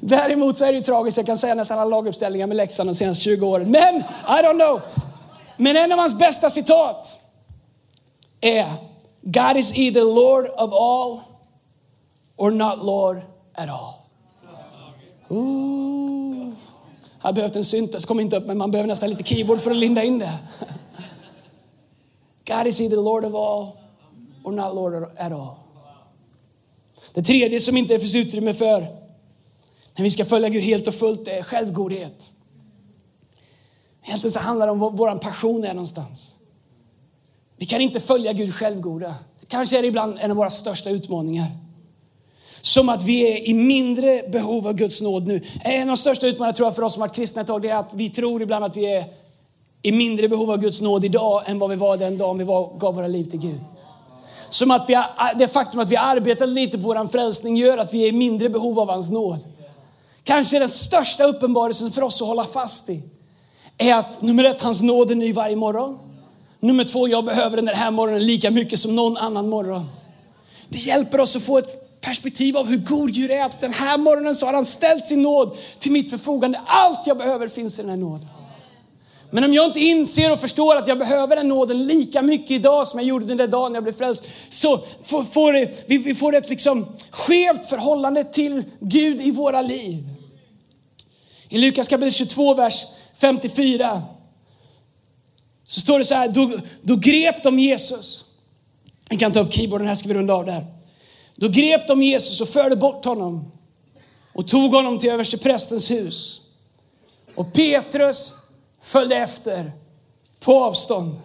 [0.00, 1.16] Däremot så är det ju tragiskt.
[1.16, 3.70] Jag kan säga nästan alla laguppställningar med Leksand de senaste 20 åren.
[3.70, 4.80] Men, I don't know.
[5.56, 7.18] Men en av hans bästa citat
[8.40, 8.66] är
[9.26, 11.20] God is either Lord of all
[12.36, 13.22] or not Lord
[13.54, 13.94] at all.
[15.30, 16.52] Ooh.
[17.22, 19.76] Jag behövt en syntes, kom inte upp men man behöver nästan lite keyboard för att
[19.76, 20.38] linda in det.
[22.46, 23.68] God is either Lord of all
[24.44, 25.56] or not Lord at all.
[27.14, 28.80] Det tredje som inte finns utrymme för
[29.96, 32.30] när vi ska följa Gud helt och fullt är självgodhet.
[34.04, 36.35] Egentligen så handlar det om var vår passion är någonstans.
[37.56, 39.14] Vi kan inte följa Gud självgoda.
[39.48, 41.46] Kanske är det ibland en av våra största utmaningar.
[42.60, 45.42] Som att vi är i mindre behov av Guds nåd nu.
[45.64, 47.62] En av de största utmaningarna tror jag för oss som har varit kristna ett tag,
[47.62, 49.04] det är att vi tror ibland att vi är
[49.82, 52.78] i mindre behov av Guds nåd idag än vad vi var den dagen vi var,
[52.78, 53.60] gav våra liv till Gud.
[54.48, 57.78] Som att vi har, det faktum att vi har arbetat lite på vår frälsning gör
[57.78, 59.38] att vi är i mindre behov av hans nåd.
[60.24, 63.02] Kanske den största uppenbarelsen för oss att hålla fast i
[63.78, 65.98] är att nummer ett, hans nåd är ny varje morgon.
[66.60, 69.86] Nummer två, jag behöver den här morgonen lika mycket som någon annan morgon.
[70.68, 73.44] Det hjälper oss att få ett perspektiv av hur god Gud är.
[73.44, 76.60] Att den här morgonen så har han ställt sin nåd till mitt förfogande.
[76.66, 78.28] Allt jag behöver finns i den här nåden.
[79.30, 82.86] Men om jag inte inser och förstår att jag behöver den nåden lika mycket idag
[82.86, 86.14] som jag gjorde den där dagen jag blev frälst, så får, får det, vi, vi
[86.14, 90.04] får ett liksom skevt förhållande till Gud i våra liv.
[91.48, 94.02] I Lukas kapitel 22, vers 54
[95.66, 98.24] så står det så här, då, då grep de Jesus.
[99.10, 100.66] Vi kan ta upp keyboarden här ska vi runda av där.
[101.36, 103.52] Då grep de Jesus och förde bort honom
[104.32, 106.40] och tog honom till översteprästens hus.
[107.34, 108.34] Och Petrus
[108.82, 109.72] följde efter
[110.40, 111.16] på avstånd.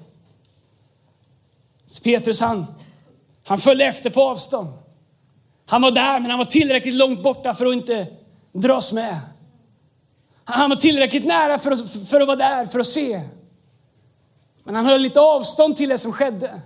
[1.85, 2.65] Så Petrus han,
[3.43, 4.69] han följde efter på avstånd.
[5.65, 8.07] Han var där men han var tillräckligt långt borta för att inte
[8.53, 9.19] dras med.
[10.43, 13.21] Han var tillräckligt nära för att, för att vara där, för att se.
[14.63, 16.61] Men han höll lite avstånd till det som skedde.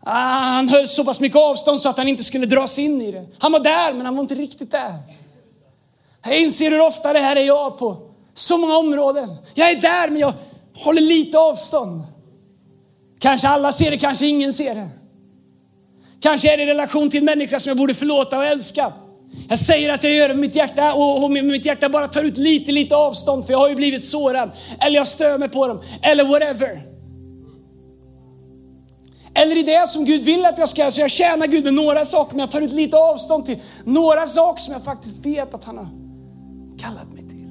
[0.00, 3.12] Ah, han höll så pass mycket avstånd så att han inte skulle dras in i
[3.12, 3.26] det.
[3.38, 4.98] Han var där, men han var inte riktigt där.
[6.24, 9.36] Jag inser hur ofta det här är jag på så många områden.
[9.54, 10.32] Jag är där, men jag
[10.74, 12.02] håller lite avstånd.
[13.18, 14.88] Kanske alla ser det, kanske ingen ser det.
[16.20, 18.92] Kanske är det i relation till en människa som jag borde förlåta och älska.
[19.48, 22.36] Jag säger att jag gör det med mitt hjärta och mitt hjärta bara tar ut
[22.36, 24.50] lite, lite avstånd för jag har ju blivit sårad.
[24.80, 25.80] Eller jag stör mig på dem.
[26.02, 26.94] Eller whatever.
[29.34, 30.90] Eller i det som Gud vill att jag ska göra.
[30.90, 34.26] Så jag tjänar Gud med några saker men jag tar ut lite avstånd till några
[34.26, 35.88] saker som jag faktiskt vet att han har
[36.78, 37.48] kallat mig till.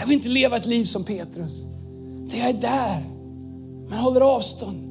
[0.00, 1.64] Jag vill inte leva ett liv som Petrus.
[2.30, 3.04] Där jag är där,
[3.88, 4.83] men håller avstånd.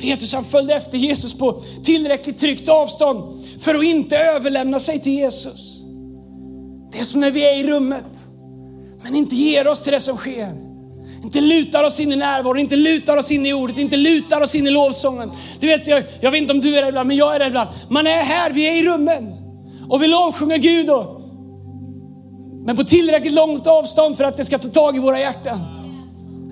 [0.00, 5.12] Petrus han följde efter Jesus på tillräckligt tryggt avstånd för att inte överlämna sig till
[5.12, 5.80] Jesus.
[6.92, 8.26] Det är som när vi är i rummet,
[9.02, 10.66] men inte ger oss till det som sker.
[11.24, 14.54] Inte lutar oss in i närvaro, inte lutar oss in i ordet, inte lutar oss
[14.54, 15.30] in i lovsången.
[15.60, 17.46] Du vet, jag, jag vet inte om du är det ibland, men jag är det
[17.46, 17.68] ibland.
[17.90, 19.34] Man är här, vi är i rummen
[19.88, 20.90] och vi lovsjunger Gud.
[20.90, 21.20] Och,
[22.64, 25.58] men på tillräckligt långt avstånd för att det ska ta tag i våra hjärtan.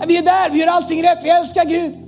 [0.07, 2.04] Vi är där, vi gör allting rätt, vi älskar Gud.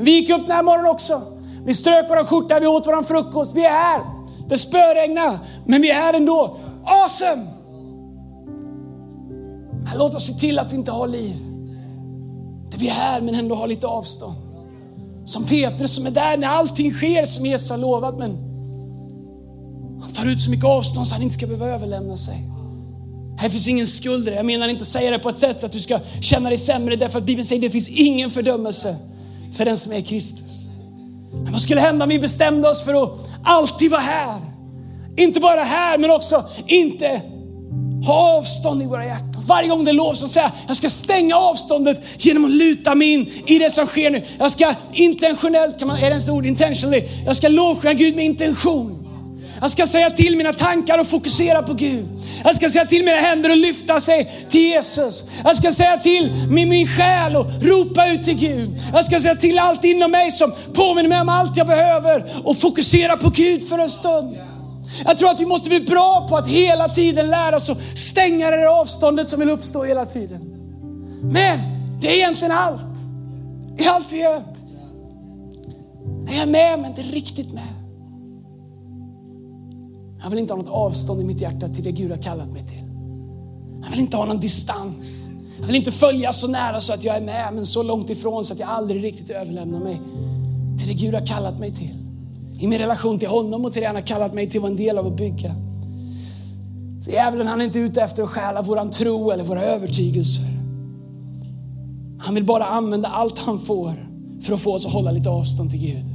[0.00, 1.22] Vi gick upp den här morgonen också.
[1.64, 3.56] Vi strök våran skjorta, vi åt våran frukost.
[3.56, 4.00] Vi är här.
[4.48, 6.56] Det spöregnar, men vi är här ändå.
[6.84, 7.46] Awesome!
[9.84, 11.36] Men låt oss se till att vi inte har liv.
[12.70, 14.34] Där vi är här men ändå har lite avstånd.
[15.24, 18.30] Som Petrus som är där när allting sker som Jesus har lovat men
[20.02, 22.50] han tar ut så mycket avstånd så han inte ska behöva överlämna sig.
[23.38, 25.80] Här finns ingen skuld Jag menar inte säga det på ett sätt så att du
[25.80, 28.96] ska känna dig sämre därför att Bibeln säger att det finns ingen fördömelse
[29.56, 30.60] för den som är Kristus.
[31.32, 33.10] Men vad skulle hända om vi bestämde oss för att
[33.44, 34.40] alltid vara här?
[35.16, 37.22] Inte bara här, men också inte
[38.06, 39.42] ha avstånd i våra hjärtan.
[39.46, 43.12] Varje gång det lov som säger jag, jag ska stänga avståndet genom att luta mig
[43.12, 44.22] in i det som sker nu.
[44.38, 48.24] Jag ska intentionellt, kan man, är det ens ord, intentionally, jag ska lovsjunga Gud med
[48.24, 48.99] intention.
[49.60, 52.08] Jag ska säga till mina tankar och fokusera på Gud.
[52.44, 55.24] Jag ska säga till mina händer och lyfta sig till Jesus.
[55.44, 58.70] Jag ska säga till min, min själ och ropa ut till Gud.
[58.92, 62.58] Jag ska säga till allt inom mig som påminner mig om allt jag behöver och
[62.58, 64.36] fokusera på Gud för en stund.
[65.04, 68.50] Jag tror att vi måste bli bra på att hela tiden lära oss att stänga
[68.50, 70.40] det där avståndet som vill uppstå hela tiden.
[71.22, 71.60] Men
[72.00, 72.96] det är egentligen allt.
[73.76, 74.42] Det är allt vi gör.
[76.26, 77.79] Jag är med men inte riktigt med.
[80.22, 82.66] Jag vill inte ha något avstånd i mitt hjärta till det Gud har kallat mig
[82.66, 82.82] till.
[83.82, 85.26] Jag vill inte ha någon distans.
[85.58, 88.44] Jag vill inte följa så nära så att jag är med, men så långt ifrån
[88.44, 90.00] så att jag aldrig riktigt överlämnar mig
[90.78, 91.96] till det Gud har kallat mig till.
[92.58, 94.70] I min relation till honom och till det han har kallat mig till att vara
[94.70, 95.54] en del av att bygga.
[97.04, 100.44] Så djävulen han är inte ute efter att stjäla våran tro eller våra övertygelser.
[102.18, 104.08] Han vill bara använda allt han får
[104.42, 106.09] för att få oss att hålla lite avstånd till Gud.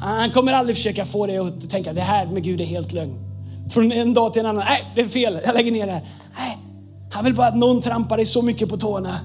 [0.00, 3.14] Han kommer aldrig försöka få dig att tänka det här med Gud är helt lögn.
[3.70, 6.02] Från en dag till en annan, nej det är fel, jag lägger ner det här.
[6.38, 6.58] Nej,
[7.12, 9.20] han vill bara att någon trampar dig så mycket på tårna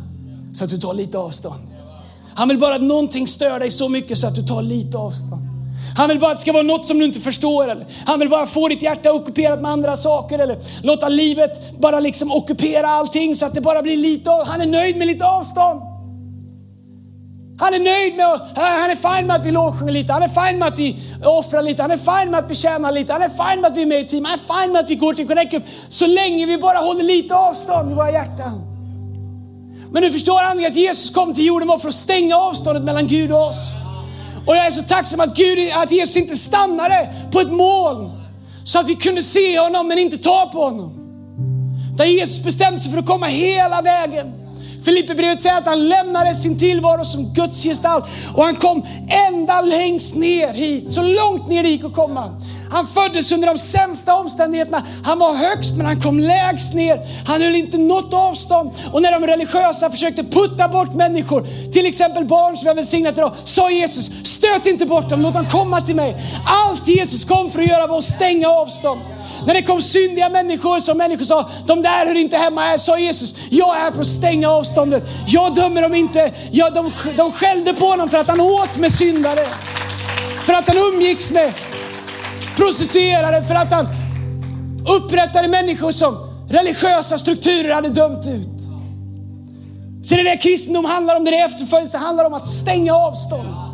[0.53, 1.61] så att du tar lite avstånd.
[2.35, 5.41] Han vill bara att någonting stör dig så mycket så att du tar lite avstånd.
[5.97, 7.69] Han vill bara att det ska vara något som du inte förstår.
[7.69, 10.39] Eller han vill bara få ditt hjärta ockuperat med andra saker.
[10.39, 14.61] Eller låta livet bara liksom ockupera allting så att det bara blir lite av, Han
[14.61, 15.81] är nöjd med lite avstånd.
[17.63, 20.59] Han är nöjd med, han är fin med att vi lovsjunger lite, han är fin
[20.59, 23.29] med att vi offrar lite, han är fin med att vi tjänar lite, han är
[23.29, 25.13] fin med att vi är med i team, han är fin med att vi går
[25.13, 25.63] till Connect Group.
[25.89, 28.61] Så länge vi bara håller lite avstånd i våra hjärtan.
[29.91, 33.31] Men nu förstår han att Jesus kom till jorden för att stänga avståndet mellan Gud
[33.31, 33.71] och oss.
[34.47, 38.11] Och jag är så tacksam att, Gud, att Jesus inte stannade på ett moln
[38.63, 40.93] så att vi kunde se honom men inte ta på honom.
[41.97, 44.42] Där Jesus bestämde sig för att komma hela vägen.
[44.85, 48.85] Filipperbrevet säger att han lämnade sin tillvaro som Guds gestalt och han kom
[49.27, 52.39] ända längst ner hit, så långt ner det gick att komma.
[52.73, 54.83] Han föddes under de sämsta omständigheterna.
[55.03, 56.99] Han var högst men han kom lägst ner.
[57.27, 58.71] Han höll inte något avstånd.
[58.93, 63.31] Och när de religiösa försökte putta bort människor, till exempel barn som jag välsignat idag,
[63.43, 66.15] sa Jesus, stöt inte bort dem, låt dem komma till mig.
[66.45, 69.01] Allt Jesus kom för att göra var att stänga avstånd.
[69.47, 72.99] När det kom syndiga människor som människor sa, de där hör inte hemma här, sa
[72.99, 75.03] Jesus, jag är här för att stänga avståndet.
[75.27, 76.31] Jag dömer dem inte.
[76.51, 79.47] Jag, de, de skällde på honom för att han åt med syndare.
[80.45, 81.53] För att han umgicks med
[82.55, 83.87] prostituerade, för att han
[84.97, 88.49] upprättade människor som religiösa strukturer hade dömt ut.
[90.03, 92.95] Så det är det kristendom handlar om, det är det efterföljelse handlar om, att stänga
[92.95, 93.72] avstånd.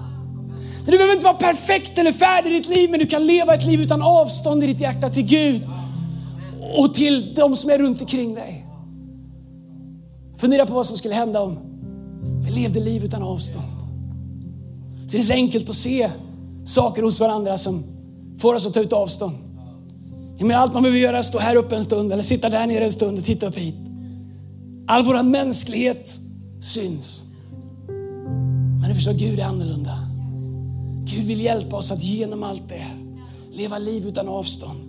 [0.85, 3.53] Så du behöver inte vara perfekt eller färdig i ditt liv, men du kan leva
[3.53, 5.67] ett liv utan avstånd i ditt hjärta till Gud
[6.77, 8.65] och till de som är runt omkring dig.
[10.37, 11.57] Fundera på vad som skulle hända om
[12.45, 13.65] vi levde liv utan avstånd.
[15.07, 16.11] Så det är så enkelt att se
[16.65, 17.83] saker hos varandra som
[18.39, 19.35] får oss att ta ut avstånd.
[20.37, 22.49] Jag menar, allt man behöver göra är att stå här uppe en stund eller sitta
[22.49, 23.75] där nere en stund och titta upp hit.
[24.87, 26.19] All vår mänsklighet
[26.61, 27.23] syns.
[28.81, 30.08] Men du förstår, Gud är annorlunda.
[31.09, 32.87] Gud vill hjälpa oss att genom allt det
[33.51, 34.79] leva liv utan avstånd.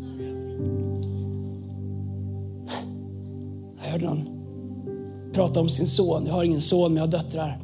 [3.76, 4.40] Jag hörde någon
[5.32, 6.26] prata om sin son.
[6.26, 7.60] Jag har ingen son, men jag har döttrar.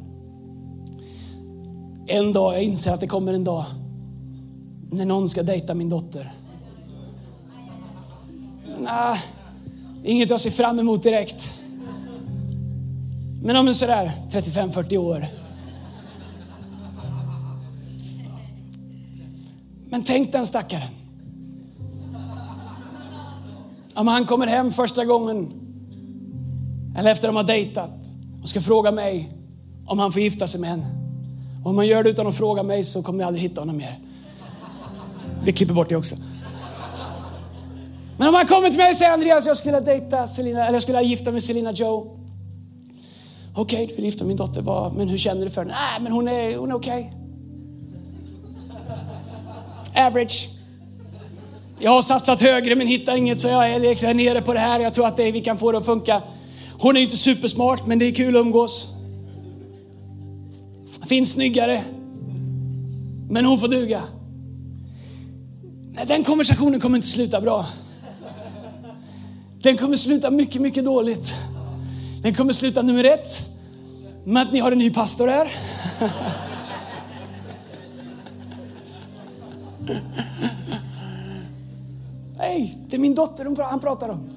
[2.07, 3.65] En dag, jag inser att det kommer en dag
[4.91, 6.33] när någon ska dejta min dotter.
[8.79, 9.17] Nah,
[10.03, 11.53] inget jag ser fram emot direkt.
[13.43, 15.27] Men om en sådär 35-40 år
[19.97, 20.89] Men tänk den stackaren.
[23.93, 25.51] Om han kommer hem första gången,
[26.97, 27.91] eller efter de har dejtat,
[28.41, 29.31] och ska fråga mig
[29.87, 30.85] om han får gifta sig med henne.
[31.63, 33.77] Och om han gör det utan att fråga mig så kommer jag aldrig hitta honom
[33.77, 33.99] mer.
[35.43, 36.15] Vi klipper bort det också.
[38.17, 40.83] Men om han kommer till mig och säger Andreas, jag skulle dejta Selina, eller jag
[40.83, 42.17] skulle gifta mig med Selina Joe.
[43.55, 45.73] Okej, okay, du vill gifta min dotter, men hur känner du för henne?
[45.73, 46.99] Nej, men hon är, hon är okej.
[46.99, 47.16] Okay
[49.97, 50.49] average.
[51.79, 54.79] Jag har satsat högre men hittar inget så jag är liksom nere på det här.
[54.79, 56.21] Jag tror att det, vi kan få det att funka.
[56.79, 58.87] Hon är inte supersmart men det är kul att umgås.
[61.07, 61.83] Finns snyggare.
[63.29, 64.03] Men hon får duga.
[66.07, 67.65] Den konversationen kommer inte sluta bra.
[69.61, 71.35] Den kommer sluta mycket, mycket dåligt.
[72.21, 73.49] Den kommer sluta nummer ett
[74.25, 75.51] med att ni har en ny pastor här.
[82.37, 84.29] Nej, det är min dotter han pratar om.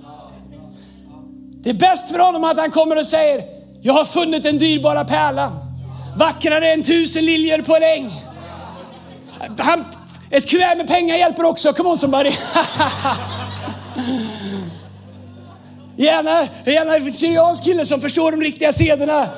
[1.63, 3.45] Det är bäst för honom att han kommer och säger,
[3.83, 5.53] jag har funnit den dyrbara pärlan.
[6.17, 8.13] Vackrare än tusen liljor på en äng.
[9.59, 9.85] Han,
[10.31, 11.73] ett kuvert med pengar hjälper också.
[11.73, 12.31] Come on somebody.
[15.97, 19.29] gärna, gärna en syriansk kille som förstår de riktiga sederna.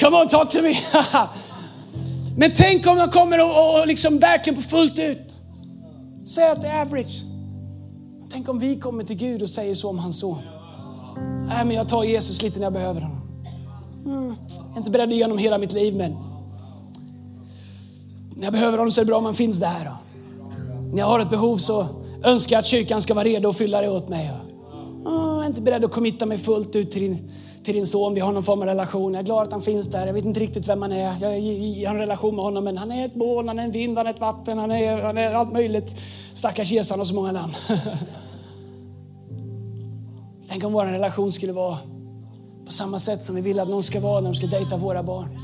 [0.00, 0.76] Come on, talk to me.
[2.36, 5.29] Men tänk om de kommer och, och liksom verkligen på fullt ut
[6.30, 7.24] Säg att det är average.
[8.30, 10.42] Tänk om vi kommer till Gud och säger så om hans son.
[11.46, 13.20] Nej, men jag tar Jesus lite när jag behöver honom.
[14.06, 14.34] Mm.
[14.48, 16.16] Jag är inte beredd att ge honom hela mitt liv, men
[18.36, 19.84] när jag behöver honom så är det bra om han finns där.
[19.84, 19.96] Då.
[20.92, 21.86] När jag har ett behov så
[22.24, 24.26] önskar jag att kyrkan ska vara redo att fylla det åt mig.
[24.26, 27.30] Mm, jag är inte beredd att committa mig fullt ut till din
[27.64, 28.14] till din son.
[28.14, 29.14] Vi har någon form av relation.
[29.14, 30.06] Jag är glad att han finns där.
[30.06, 31.16] Jag vet inte riktigt vem han är.
[31.20, 33.98] Jag har en relation med honom, men han är ett moln, han är en vind,
[33.98, 35.96] han är ett vatten, han är, han är allt möjligt.
[36.32, 37.52] Stackars Jesus, han har så många namn.
[40.48, 41.78] Tänk om vår relation skulle vara
[42.66, 45.02] på samma sätt som vi vill att någon ska vara när de ska dejta våra
[45.02, 45.38] barn.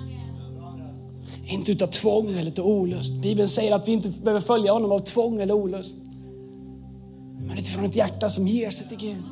[1.47, 3.14] Inte utav tvång eller utav olust.
[3.14, 5.97] Bibeln säger att vi inte behöver följa honom av tvång eller olust.
[7.38, 9.22] Men utifrån ett hjärta som ger sig till Gud.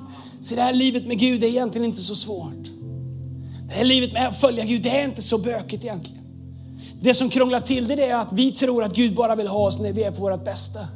[0.44, 2.70] Så det här livet med Gud är egentligen inte så svårt.
[3.68, 6.24] Det här livet med att följa Gud, det är inte så bökigt egentligen.
[7.00, 9.78] Det som krånglar till det är att vi tror att Gud bara vill ha oss
[9.78, 10.88] när vi är på vårt bästa.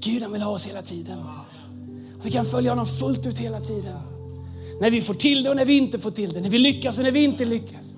[0.00, 1.18] Gud han vill ha oss hela tiden.
[2.22, 3.96] Vi kan följa honom fullt ut hela tiden.
[4.80, 6.40] När vi får till det och när vi inte får till det.
[6.40, 7.94] När vi lyckas och när vi inte lyckas.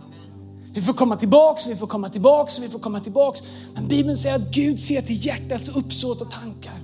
[0.74, 3.42] Vi får komma tillbaks, vi får komma tillbaks, vi får komma tillbaks.
[3.74, 6.80] Men Bibeln säger att Gud ser till hjärtats uppsåt och tankar.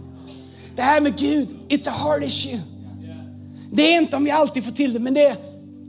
[0.76, 2.60] Det här med Gud, it's a hard issue.
[3.76, 5.36] Det är inte om vi alltid får till det, men det är,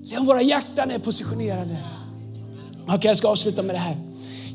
[0.10, 1.78] det är om våra hjärtan är positionerade.
[2.84, 3.98] Okej, okay, jag ska avsluta med det här.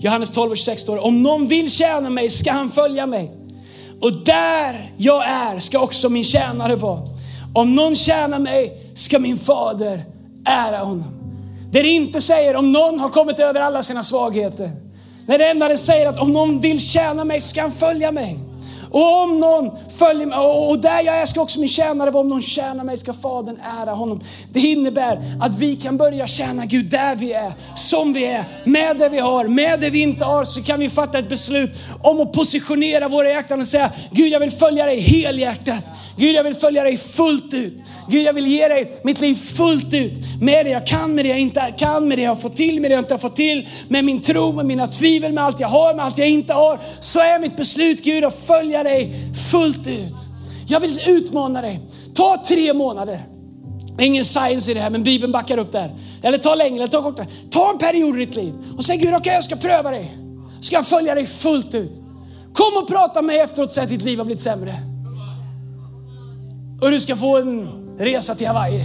[0.00, 3.32] Johannes 12 och 26 står om någon vill tjäna mig ska han följa mig.
[4.00, 7.02] Och där jag är ska också min tjänare vara.
[7.54, 10.04] Om någon tjänar mig ska min fader
[10.44, 11.14] ära honom.
[11.70, 14.70] Det det inte säger om någon har kommit över alla sina svagheter.
[15.26, 18.38] När det enda det säger att om någon vill tjäna mig ska han följa mig.
[18.92, 22.28] Och om någon följer mig, och där jag är ska också min tjänare vara, om
[22.28, 24.20] någon tjänar mig ska Fadern ära honom.
[24.52, 28.96] Det innebär att vi kan börja tjäna Gud där vi är, som vi är, med
[28.96, 31.70] det vi har, med det vi inte har, så kan vi fatta ett beslut
[32.02, 35.84] om att positionera våra hjärtan och säga, Gud jag vill följa dig helhjärtat.
[36.16, 37.74] Gud jag vill följa dig fullt ut.
[38.08, 40.12] Gud jag vill ge dig mitt liv fullt ut.
[40.40, 42.80] Med det jag kan, med det jag inte kan, med det jag har fått till,
[42.80, 43.68] med det jag inte har fått till.
[43.88, 46.78] Med min tro, med mina tvivel, med allt jag har, med allt jag inte har.
[47.00, 50.14] Så är mitt beslut Gud att följa dig fullt ut.
[50.66, 51.80] Jag vill utmana dig.
[52.14, 53.20] Ta tre månader.
[54.00, 55.94] Ingen science i det här, men Bibeln backar upp där.
[56.22, 57.26] Eller ta längre, eller ta kortare.
[57.50, 60.16] Ta en period i ditt liv och säg Gud, okej okay, jag ska pröva dig.
[60.60, 61.92] Ska jag följa dig fullt ut.
[62.52, 64.74] Kom och prata med mig efteråt och säg att ditt liv har blivit sämre.
[66.80, 67.68] Och du ska få en
[67.98, 68.84] resa till Hawaii.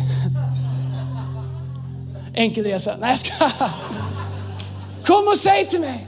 [2.33, 2.95] Enkel resa.
[2.99, 3.33] Nej, jag ska...
[5.05, 6.06] Kom och säg till mig.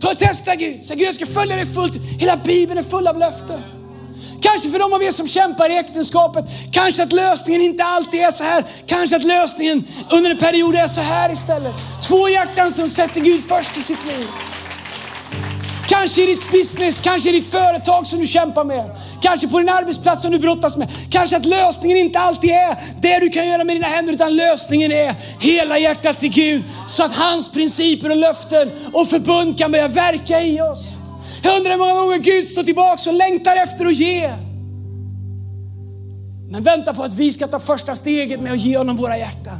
[0.00, 0.82] Ta och testa Gud.
[0.82, 3.62] Säg Gud, jag ska följa dig fullt Hela Bibeln är full av löften.
[4.42, 8.30] Kanske för de av er som kämpar i äktenskapet, kanske att lösningen inte alltid är
[8.30, 8.64] så här.
[8.86, 11.74] Kanske att lösningen under en period är så här istället.
[12.08, 14.26] Två hjärtan som sätter Gud först i sitt liv.
[16.00, 18.96] Kanske i ditt business, kanske i ditt företag som du kämpar med.
[19.22, 20.88] Kanske på din arbetsplats som du brottas med.
[21.10, 24.92] Kanske att lösningen inte alltid är det du kan göra med dina händer, utan lösningen
[24.92, 26.64] är hela hjärtat till Gud.
[26.88, 30.94] Så att hans principer och löften och förbund kan börja verka i oss.
[31.42, 34.32] Jag undrar hur många gånger Gud står tillbaka och längtar efter att ge.
[36.50, 39.58] Men vänta på att vi ska ta första steget med att ge honom våra hjärtan.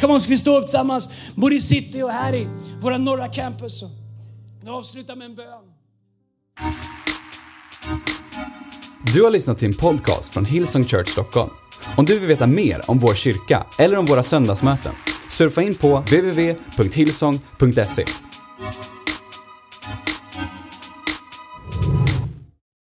[0.00, 2.48] Kom on, ska vi stå upp tillsammans, både i city och här i
[2.80, 3.82] våra norra campus.
[4.68, 5.64] Jag avslutar med en bön.
[9.14, 11.50] Du har lyssnat till en podcast från Hillsong Church Stockholm.
[11.96, 14.92] Om du vill veta mer om vår kyrka eller om våra söndagsmöten,
[15.30, 18.04] surfa in på www.hillsong.se.